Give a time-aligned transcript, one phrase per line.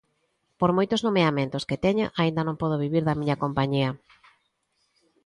[0.59, 3.89] Por moitos nomeamentos que teña, aínda non podo vivir da miña compañía.